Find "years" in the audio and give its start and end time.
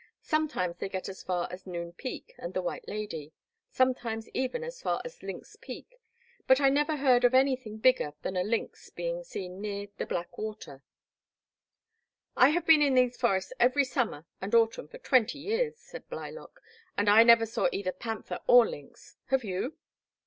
15.37-15.77